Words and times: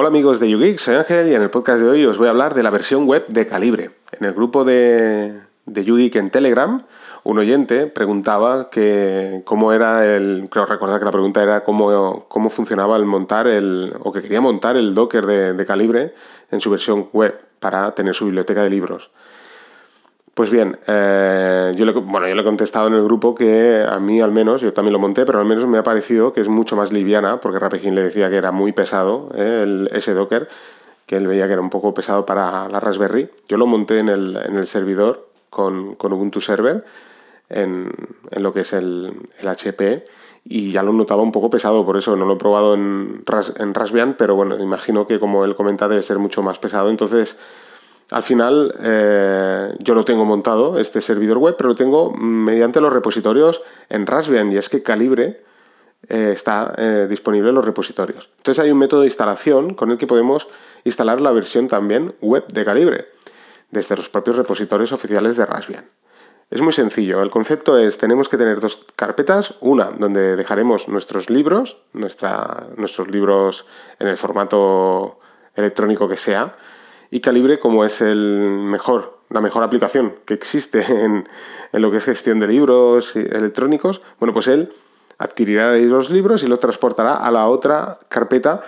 Hola 0.00 0.10
amigos 0.10 0.38
de 0.38 0.48
YouGeek, 0.48 0.78
soy 0.78 0.94
Ángel 0.94 1.26
y 1.26 1.34
en 1.34 1.42
el 1.42 1.50
podcast 1.50 1.80
de 1.80 1.88
hoy 1.88 2.06
os 2.06 2.18
voy 2.18 2.28
a 2.28 2.30
hablar 2.30 2.54
de 2.54 2.62
la 2.62 2.70
versión 2.70 3.08
web 3.08 3.26
de 3.26 3.48
Calibre. 3.48 3.90
En 4.12 4.26
el 4.26 4.32
grupo 4.32 4.64
de, 4.64 5.40
de 5.66 5.84
YouGeek 5.84 6.14
en 6.14 6.30
Telegram, 6.30 6.80
un 7.24 7.38
oyente 7.40 7.88
preguntaba 7.88 8.70
que 8.70 9.42
cómo 9.44 9.72
era 9.72 10.06
el. 10.06 10.46
Creo 10.52 10.66
recordar 10.66 11.00
que 11.00 11.04
la 11.04 11.10
pregunta 11.10 11.42
era 11.42 11.64
cómo, 11.64 12.26
cómo 12.28 12.48
funcionaba 12.48 12.96
el 12.96 13.06
montar 13.06 13.48
el. 13.48 13.92
o 13.98 14.12
que 14.12 14.22
quería 14.22 14.40
montar 14.40 14.76
el 14.76 14.94
Docker 14.94 15.26
de, 15.26 15.54
de 15.54 15.66
Calibre 15.66 16.14
en 16.52 16.60
su 16.60 16.70
versión 16.70 17.08
web 17.12 17.36
para 17.58 17.90
tener 17.90 18.14
su 18.14 18.26
biblioteca 18.26 18.62
de 18.62 18.70
libros. 18.70 19.10
Pues 20.38 20.50
bien, 20.50 20.78
eh, 20.86 21.72
yo, 21.74 21.84
le, 21.84 21.90
bueno, 21.90 22.28
yo 22.28 22.34
le 22.36 22.42
he 22.42 22.44
contestado 22.44 22.86
en 22.86 22.94
el 22.94 23.02
grupo 23.02 23.34
que 23.34 23.84
a 23.84 23.98
mí 23.98 24.20
al 24.20 24.30
menos, 24.30 24.60
yo 24.60 24.72
también 24.72 24.92
lo 24.92 25.00
monté, 25.00 25.26
pero 25.26 25.40
al 25.40 25.46
menos 25.46 25.66
me 25.66 25.78
ha 25.78 25.82
parecido 25.82 26.32
que 26.32 26.40
es 26.40 26.46
mucho 26.46 26.76
más 26.76 26.92
liviana, 26.92 27.40
porque 27.40 27.58
Rapegin 27.58 27.96
le 27.96 28.04
decía 28.04 28.30
que 28.30 28.36
era 28.36 28.52
muy 28.52 28.70
pesado 28.70 29.30
eh, 29.34 29.62
el, 29.64 29.90
ese 29.92 30.14
Docker, 30.14 30.48
que 31.06 31.16
él 31.16 31.26
veía 31.26 31.48
que 31.48 31.54
era 31.54 31.60
un 31.60 31.70
poco 31.70 31.92
pesado 31.92 32.24
para 32.24 32.68
la 32.68 32.78
Raspberry. 32.78 33.28
Yo 33.48 33.56
lo 33.56 33.66
monté 33.66 33.98
en 33.98 34.08
el, 34.08 34.36
en 34.36 34.56
el 34.56 34.68
servidor 34.68 35.28
con, 35.50 35.96
con, 35.96 36.12
Ubuntu 36.12 36.40
Server, 36.40 36.84
en, 37.48 37.90
en, 38.30 38.42
lo 38.44 38.52
que 38.52 38.60
es 38.60 38.72
el, 38.74 39.12
el 39.40 39.48
HP, 39.48 40.04
y 40.44 40.70
ya 40.70 40.84
lo 40.84 40.92
notaba 40.92 41.20
un 41.20 41.32
poco 41.32 41.50
pesado, 41.50 41.84
por 41.84 41.96
eso 41.96 42.14
no 42.14 42.26
lo 42.26 42.34
he 42.34 42.38
probado 42.38 42.74
en, 42.74 43.24
en 43.58 43.74
Raspbian, 43.74 44.14
pero 44.16 44.36
bueno, 44.36 44.56
imagino 44.56 45.04
que 45.04 45.18
como 45.18 45.44
él 45.44 45.56
comenta 45.56 45.88
debe 45.88 46.02
ser 46.02 46.20
mucho 46.20 46.44
más 46.44 46.60
pesado, 46.60 46.90
entonces 46.90 47.40
al 48.10 48.22
final 48.22 48.74
eh, 48.80 49.74
yo 49.80 49.94
lo 49.94 50.04
tengo 50.04 50.24
montado, 50.24 50.78
este 50.78 51.00
servidor 51.00 51.38
web, 51.38 51.56
pero 51.58 51.68
lo 51.68 51.76
tengo 51.76 52.10
mediante 52.12 52.80
los 52.80 52.92
repositorios 52.92 53.62
en 53.90 54.06
Raspbian 54.06 54.50
y 54.50 54.56
es 54.56 54.68
que 54.68 54.82
Calibre 54.82 55.44
eh, 56.08 56.30
está 56.32 56.74
eh, 56.78 57.06
disponible 57.08 57.50
en 57.50 57.54
los 57.54 57.64
repositorios. 57.64 58.30
Entonces 58.38 58.64
hay 58.64 58.70
un 58.70 58.78
método 58.78 59.00
de 59.00 59.08
instalación 59.08 59.74
con 59.74 59.90
el 59.90 59.98
que 59.98 60.06
podemos 60.06 60.48
instalar 60.84 61.20
la 61.20 61.32
versión 61.32 61.68
también 61.68 62.14
web 62.20 62.46
de 62.48 62.64
Calibre 62.64 63.08
desde 63.70 63.96
los 63.96 64.08
propios 64.08 64.36
repositorios 64.36 64.92
oficiales 64.92 65.36
de 65.36 65.44
Raspbian. 65.44 65.84
Es 66.50 66.62
muy 66.62 66.72
sencillo, 66.72 67.20
el 67.20 67.28
concepto 67.28 67.76
es, 67.76 67.98
tenemos 67.98 68.30
que 68.30 68.38
tener 68.38 68.58
dos 68.58 68.86
carpetas, 68.96 69.56
una 69.60 69.90
donde 69.90 70.34
dejaremos 70.34 70.88
nuestros 70.88 71.28
libros, 71.28 71.76
nuestros 71.92 73.08
libros 73.08 73.66
en 73.98 74.08
el 74.08 74.16
formato 74.16 75.20
electrónico 75.54 76.08
que 76.08 76.16
sea, 76.16 76.54
y 77.10 77.20
Calibre, 77.20 77.58
como 77.58 77.84
es 77.84 78.00
el 78.00 78.58
mejor, 78.62 79.18
la 79.30 79.40
mejor 79.40 79.62
aplicación 79.62 80.14
que 80.24 80.34
existe 80.34 80.84
en, 80.88 81.26
lo 81.72 81.90
que 81.90 81.98
es 81.98 82.04
gestión 82.04 82.40
de 82.40 82.48
libros 82.48 83.16
electrónicos, 83.16 84.00
bueno, 84.18 84.32
pues 84.32 84.48
él 84.48 84.72
adquirirá 85.18 85.76
los 85.76 86.10
libros 86.10 86.42
y 86.42 86.46
los 86.46 86.60
transportará 86.60 87.16
a 87.16 87.30
la 87.30 87.48
otra 87.48 87.98
carpeta 88.08 88.62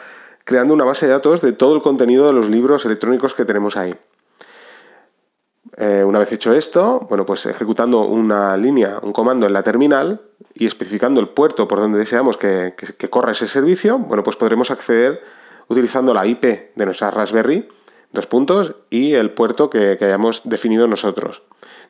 creando 0.44 0.74
una 0.74 0.84
base 0.84 1.06
de 1.06 1.12
datos 1.12 1.42
de 1.42 1.52
todo 1.52 1.76
el 1.76 1.82
contenido 1.82 2.26
de 2.26 2.32
los 2.32 2.48
libros 2.48 2.84
electrónicos 2.84 3.34
que 3.34 3.44
tenemos 3.44 3.76
ahí. 3.76 3.94
Eh, 5.76 6.02
una 6.04 6.18
vez 6.18 6.32
hecho 6.32 6.52
esto, 6.52 7.06
bueno, 7.08 7.24
pues 7.24 7.46
ejecutando 7.46 8.00
una 8.00 8.56
línea, 8.56 8.98
un 9.02 9.12
comando 9.12 9.46
en 9.46 9.52
la 9.52 9.62
terminal 9.62 10.20
y 10.54 10.66
especificando 10.66 11.20
el 11.20 11.28
puerto 11.28 11.68
por 11.68 11.78
donde 11.78 11.98
deseamos 11.98 12.36
que, 12.36 12.74
que, 12.76 12.94
que 12.94 13.08
corra 13.08 13.32
ese 13.32 13.46
servicio, 13.46 13.98
bueno, 13.98 14.24
pues 14.24 14.36
podremos 14.36 14.70
acceder 14.70 15.22
utilizando 15.68 16.12
la 16.12 16.26
IP 16.26 16.42
de 16.74 16.84
nuestra 16.84 17.12
Raspberry 17.12 17.68
dos 18.12 18.26
puntos 18.26 18.74
y 18.90 19.14
el 19.14 19.30
puerto 19.30 19.70
que, 19.70 19.98
hayamos 20.00 20.42
definido 20.44 20.86
nosotros. 20.86 21.42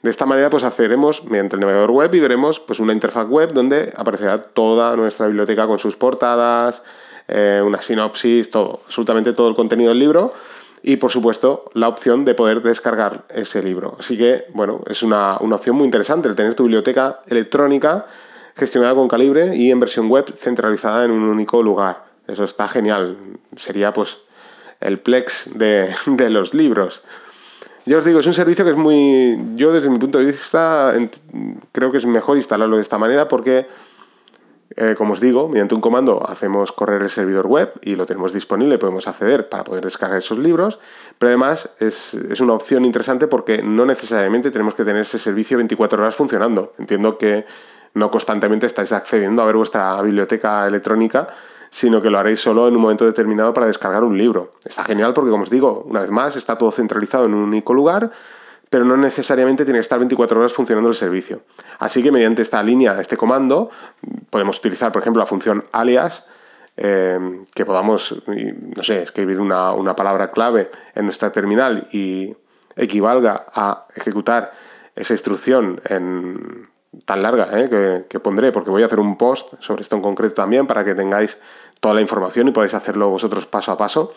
De 0.02 0.10
esta 0.10 0.26
manera 0.26 0.50
pues 0.50 0.64
accederemos 0.64 1.24
mediante 1.24 1.56
el 1.56 1.60
navegador 1.60 1.90
web 1.90 2.14
y 2.14 2.20
veremos 2.20 2.60
pues 2.60 2.80
una 2.80 2.92
interfaz 2.92 3.28
web 3.28 3.52
donde 3.52 3.92
aparecerá 3.96 4.42
toda 4.42 4.96
nuestra 4.96 5.26
biblioteca 5.26 5.66
con 5.66 5.78
sus 5.78 5.96
portadas, 5.96 6.82
eh, 7.28 7.62
una 7.64 7.80
sinopsis, 7.82 8.50
todo, 8.50 8.80
absolutamente 8.86 9.32
todo 9.32 9.48
el 9.48 9.54
contenido 9.54 9.91
del 9.91 9.98
libro 9.98 10.32
y 10.82 10.96
por 10.96 11.10
supuesto 11.10 11.70
la 11.74 11.88
opción 11.88 12.24
de 12.24 12.34
poder 12.34 12.62
descargar 12.62 13.24
ese 13.28 13.62
libro. 13.62 13.96
Así 13.98 14.16
que 14.16 14.46
bueno, 14.54 14.82
es 14.86 15.02
una, 15.02 15.36
una 15.41 15.56
opción 15.56 15.76
muy 15.76 15.84
interesante 15.84 16.28
el 16.28 16.37
tener 16.37 16.54
tu 16.54 16.64
biblioteca 16.64 17.20
electrónica 17.26 18.06
gestionada 18.56 18.94
con 18.94 19.08
Calibre 19.08 19.56
y 19.56 19.70
en 19.70 19.81
versión 19.81 20.08
web 20.08 20.32
centralizada 20.37 21.04
en 21.04 21.10
un 21.10 21.22
único 21.22 21.62
lugar. 21.62 22.04
Eso 22.26 22.44
está 22.44 22.69
genial. 22.69 23.16
Sería 23.56 23.92
pues 23.92 24.19
el 24.80 24.98
plex 24.98 25.58
de, 25.58 25.94
de, 26.06 26.30
los 26.30 26.54
libros. 26.54 27.02
Ya 27.86 27.98
os 27.98 28.04
digo, 28.04 28.20
es 28.20 28.26
un 28.26 28.34
servicio 28.34 28.64
que 28.64 28.72
es 28.72 28.76
muy... 28.76 29.38
Yo 29.54 29.72
desde 29.72 29.91
mi 29.91 29.98
punto 29.98 30.18
de 30.18 30.26
vista 30.26 30.94
creo 31.72 31.91
que 31.91 31.98
es 31.98 32.06
mejor 32.06 32.36
instalarlo 32.36 32.76
de 32.76 32.82
esta 32.82 32.98
manera 32.98 33.26
porque, 33.26 33.66
eh, 34.76 34.94
como 34.96 35.14
os 35.14 35.20
digo, 35.20 35.48
mediante 35.48 35.74
un 35.74 35.80
comando 35.80 36.22
hacemos 36.28 36.72
correr 36.72 37.00
el 37.02 37.10
servidor 37.10 37.46
web 37.46 37.72
y 37.82 37.96
lo 37.96 38.06
tenemos 38.06 38.32
disponible, 38.32 38.78
podemos 38.78 39.08
acceder 39.08 39.48
para 39.48 39.64
poder 39.64 39.84
descargar 39.84 40.19
esos 40.19 40.38
libros, 40.38 40.78
pero 41.19 41.30
además 41.30 41.70
es, 41.80 42.14
es 42.14 42.40
una 42.40 42.52
opción 42.52 42.84
interesante 42.84 43.26
porque 43.26 43.62
no 43.62 43.86
necesariamente 43.86 44.50
tenemos 44.50 44.74
que 44.74 44.84
tener 44.84 45.02
ese 45.02 45.19
servicio 45.19 45.56
24 45.56 46.02
horas 46.02 46.14
funcionando. 46.14 46.74
Entiendo 46.78 47.16
que 47.16 47.46
no 47.94 48.10
constantemente 48.10 48.66
estáis 48.66 48.92
accediendo 48.92 49.42
a 49.42 49.46
ver 49.46 49.56
vuestra 49.56 50.00
biblioteca 50.02 50.66
electrónica 50.66 51.28
sino 51.70 52.03
que 52.03 52.10
lo 52.10 52.19
haréis 52.19 52.41
solo 52.41 52.69
en 52.69 52.75
un 52.75 52.82
momento 52.82 53.06
determinado 53.06 53.54
para 53.54 53.66
descargar 53.66 54.04
un 54.04 54.19
libro. 54.19 54.53
Está 54.64 54.84
genial 54.84 55.14
porque, 55.14 55.31
como 55.31 55.44
os 55.44 55.50
digo, 55.50 55.84
una 55.86 56.00
vez 56.00 56.10
más, 56.10 56.36
está 56.36 56.58
todo 56.58 56.72
centralizado 56.72 57.26
en 57.26 57.34
un 57.34 57.44
único 57.44 57.72
lugar, 57.72 58.10
pero 58.69 58.84
no 58.84 58.97
necesariamente 58.97 59.64
tiene 59.64 59.78
que 59.78 59.82
estar 59.82 59.98
24 59.98 60.41
horas 60.41 60.53
funcionando 60.53 60.88
el 60.88 60.97
servicio. 60.97 61.42
Así 61.78 62.03
que 62.03 62.12
mediante 62.12 62.42
esta 62.42 62.62
línea, 62.62 63.00
este 63.00 63.16
comando, 63.16 63.70
podemos 64.31 64.58
utilizar, 64.58 64.92
por 64.92 65.00
ejemplo, 65.00 65.20
la 65.20 65.26
función 65.26 65.64
alias, 65.72 66.26
eh, 66.76 67.44
que 67.54 67.64
podamos, 67.64 68.22
no 68.26 68.82
sé, 68.82 69.02
escribir 69.02 69.38
una, 69.38 69.72
una 69.72 69.94
palabra 69.94 70.31
clave 70.31 70.70
en 70.94 71.04
nuestra 71.04 71.31
terminal 71.31 71.87
y 71.92 72.34
equivalga 72.76 73.44
a 73.52 73.87
ejecutar 73.94 74.52
esa 74.94 75.14
instrucción 75.14 75.81
en 75.84 76.69
tan 77.04 77.22
larga 77.22 77.48
¿eh? 77.58 77.68
que, 77.68 78.06
que, 78.08 78.20
pondré, 78.20 78.52
porque 78.52 78.70
voy 78.70 78.82
a 78.82 78.86
hacer 78.86 78.98
un 78.98 79.16
post 79.16 79.54
sobre 79.60 79.82
esto 79.82 79.96
en 79.96 80.02
concreto 80.02 80.34
también 80.34 80.66
para 80.66 80.84
que 80.84 80.94
tengáis 80.94 81.38
toda 81.78 81.94
la 81.94 82.00
información 82.00 82.48
y 82.48 82.50
podáis 82.50 82.74
hacerlo 82.74 83.08
vosotros 83.08 83.46
paso 83.46 83.72
a 83.72 83.78
paso. 83.78 84.12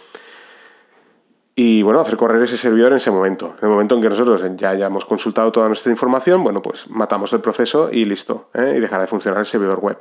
Y 1.55 1.83
bueno, 1.83 1.99
hacer 1.99 2.17
correr 2.17 2.41
ese 2.41 2.57
servidor 2.57 2.91
en 2.91 2.97
ese 2.97 3.11
momento. 3.11 3.55
En 3.59 3.65
el 3.67 3.69
momento 3.69 3.95
en 3.95 4.01
que 4.01 4.09
nosotros 4.09 4.43
ya 4.57 4.71
hayamos 4.71 5.05
consultado 5.05 5.51
toda 5.51 5.67
nuestra 5.67 5.91
información, 5.91 6.43
bueno, 6.43 6.63
pues 6.63 6.89
matamos 6.89 7.31
el 7.33 7.41
proceso 7.41 7.89
y 7.91 8.05
listo. 8.05 8.49
¿eh? 8.55 8.75
Y 8.77 8.79
dejará 8.79 9.03
de 9.03 9.07
funcionar 9.07 9.39
el 9.39 9.45
servidor 9.45 9.79
web. 9.79 9.97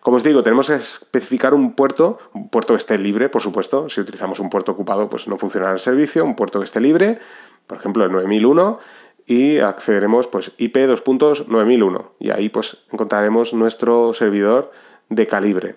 Como 0.00 0.16
os 0.16 0.24
digo, 0.24 0.42
tenemos 0.42 0.66
que 0.66 0.74
especificar 0.74 1.54
un 1.54 1.74
puerto, 1.74 2.18
un 2.32 2.48
puerto 2.48 2.72
que 2.72 2.78
esté 2.78 2.98
libre, 2.98 3.28
por 3.28 3.40
supuesto. 3.40 3.88
Si 3.88 4.00
utilizamos 4.00 4.40
un 4.40 4.50
puerto 4.50 4.72
ocupado, 4.72 5.08
pues 5.08 5.28
no 5.28 5.36
funcionará 5.36 5.74
el 5.74 5.80
servicio. 5.80 6.24
Un 6.24 6.34
puerto 6.34 6.58
que 6.58 6.64
esté 6.64 6.80
libre, 6.80 7.18
por 7.68 7.78
ejemplo, 7.78 8.04
el 8.04 8.10
9001 8.10 8.80
y 9.30 9.60
accederemos 9.60 10.26
pues 10.26 10.50
IP 10.58 10.76
2.9001 10.76 12.04
y 12.18 12.30
ahí 12.30 12.48
pues 12.48 12.78
encontraremos 12.90 13.54
nuestro 13.54 14.12
servidor 14.12 14.72
de 15.08 15.28
calibre. 15.28 15.76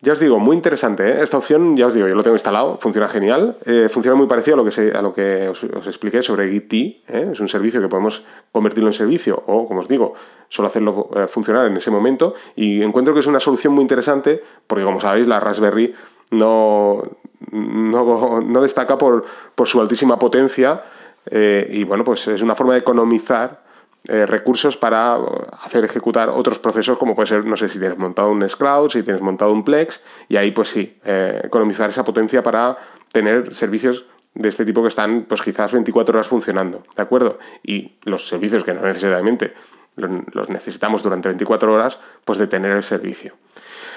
Ya 0.00 0.12
os 0.12 0.20
digo, 0.20 0.38
muy 0.38 0.54
interesante, 0.54 1.10
¿eh? 1.10 1.22
esta 1.22 1.38
opción, 1.38 1.76
ya 1.76 1.88
os 1.88 1.92
digo, 1.92 2.06
yo 2.06 2.14
lo 2.14 2.22
tengo 2.22 2.36
instalado, 2.36 2.78
funciona 2.78 3.08
genial, 3.08 3.56
eh, 3.66 3.88
funciona 3.90 4.16
muy 4.16 4.28
parecido 4.28 4.54
a 4.54 4.62
lo 4.62 4.64
que, 4.64 4.92
a 4.92 5.02
lo 5.02 5.12
que 5.12 5.48
os, 5.48 5.64
expliqué 5.88 6.22
sobre 6.22 6.48
Git, 6.52 6.72
¿eh? 6.72 7.30
es 7.32 7.40
un 7.40 7.48
servicio 7.48 7.82
que 7.82 7.88
podemos 7.88 8.24
convertirlo 8.52 8.88
en 8.88 8.94
servicio 8.94 9.42
o, 9.48 9.66
como 9.66 9.80
os 9.80 9.88
digo, 9.88 10.14
solo 10.48 10.68
hacerlo 10.68 11.10
funcionar 11.28 11.66
en 11.66 11.76
ese 11.76 11.90
momento 11.90 12.34
y 12.54 12.80
encuentro 12.82 13.12
que 13.12 13.20
es 13.20 13.26
una 13.26 13.40
solución 13.40 13.74
muy 13.74 13.82
interesante 13.82 14.40
porque, 14.68 14.84
como 14.84 15.00
sabéis, 15.00 15.26
la 15.26 15.40
Raspberry 15.40 15.92
no, 16.30 17.02
no, 17.50 18.40
no 18.40 18.62
destaca 18.62 18.96
por, 18.96 19.24
por 19.56 19.66
su 19.66 19.80
altísima 19.80 20.16
potencia, 20.16 20.82
eh, 21.26 21.66
y 21.70 21.84
bueno, 21.84 22.04
pues 22.04 22.26
es 22.28 22.42
una 22.42 22.54
forma 22.54 22.74
de 22.74 22.80
economizar 22.80 23.62
eh, 24.08 24.24
recursos 24.24 24.78
para 24.78 25.16
hacer 25.62 25.84
ejecutar 25.84 26.30
otros 26.30 26.58
procesos, 26.58 26.96
como 26.96 27.14
puede 27.14 27.28
ser, 27.28 27.44
no 27.44 27.56
sé, 27.56 27.68
si 27.68 27.78
tienes 27.78 27.98
montado 27.98 28.30
un 28.30 28.38
Nextcloud, 28.38 28.90
si 28.90 29.02
tienes 29.02 29.20
montado 29.20 29.52
un 29.52 29.62
Plex, 29.62 30.02
y 30.28 30.36
ahí 30.36 30.52
pues 30.52 30.68
sí, 30.68 30.98
eh, 31.04 31.42
economizar 31.44 31.90
esa 31.90 32.02
potencia 32.02 32.42
para 32.42 32.78
tener 33.12 33.54
servicios 33.54 34.06
de 34.34 34.48
este 34.48 34.64
tipo 34.64 34.80
que 34.80 34.88
están 34.88 35.26
pues 35.28 35.42
quizás 35.42 35.72
24 35.72 36.16
horas 36.16 36.28
funcionando, 36.28 36.82
¿de 36.96 37.02
acuerdo? 37.02 37.38
Y 37.62 37.98
los 38.04 38.26
servicios 38.26 38.64
que 38.64 38.72
no 38.72 38.80
necesariamente 38.80 39.52
los 39.96 40.48
necesitamos 40.48 41.02
durante 41.02 41.28
24 41.28 41.70
horas, 41.70 41.98
pues 42.24 42.38
de 42.38 42.46
tener 42.46 42.72
el 42.72 42.82
servicio. 42.82 43.34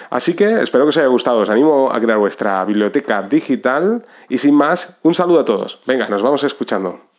Así 0.10 0.36
que 0.36 0.62
espero 0.62 0.84
que 0.84 0.90
os 0.90 0.98
haya 0.98 1.08
gustado, 1.08 1.40
os 1.40 1.50
animo 1.50 1.90
a 1.92 2.00
crear 2.02 2.18
vuestra 2.18 2.66
biblioteca 2.66 3.24
digital 3.24 4.04
y 4.28 4.38
sin 4.38 4.54
más, 4.54 5.00
un 5.04 5.16
saludo 5.16 5.40
a 5.40 5.46
todos. 5.46 5.80
Venga, 5.88 6.10
nos 6.10 6.22
vamos 6.22 6.44
escuchando. 6.44 7.12